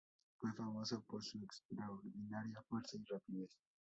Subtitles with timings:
[0.39, 3.51] Fue famoso por su extraordinaria fuerza y rapidez.